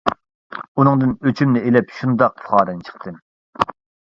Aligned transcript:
ئۇنىڭدىن 0.83 1.11
ئۆچۈمنى 1.27 1.61
ئېلىپ 1.67 1.93
شۇنداق 1.99 2.35
پۇخادىن 2.41 2.81
چىقتىم. 2.89 3.21